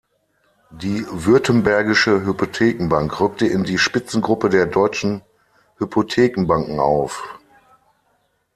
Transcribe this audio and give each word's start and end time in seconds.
Die 0.71 1.05
Württembergische 1.11 2.25
Hypothekenbank 2.25 3.19
rückte 3.19 3.45
in 3.45 3.63
die 3.63 3.77
Spitzengruppe 3.77 4.49
der 4.49 4.65
deutschen 4.65 5.21
Hypothekenbanken 5.77 6.79
auf. 6.79 7.37